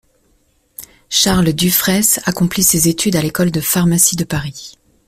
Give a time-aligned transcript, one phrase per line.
[1.09, 4.79] Charles Dufraisse accomplit ses études à l'École de pharmacie de Paris.